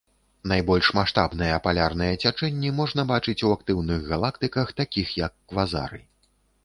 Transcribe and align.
Найбольш 0.51 0.87
маштабныя 0.99 1.59
палярныя 1.67 2.13
цячэнні 2.23 2.73
можна 2.79 3.01
бачыць 3.11 3.37
у 3.49 3.53
актыўных 3.57 3.99
галактыках, 4.09 4.67
такіх 4.81 5.07
як 5.25 5.33
квазары. 5.53 6.01